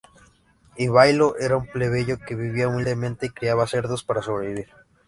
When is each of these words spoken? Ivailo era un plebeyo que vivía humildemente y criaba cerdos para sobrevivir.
Ivailo 0.77 1.37
era 1.37 1.57
un 1.57 1.67
plebeyo 1.67 2.17
que 2.17 2.33
vivía 2.33 2.67
humildemente 2.67 3.27
y 3.27 3.29
criaba 3.29 3.67
cerdos 3.67 4.03
para 4.03 4.23
sobrevivir. 4.23 4.67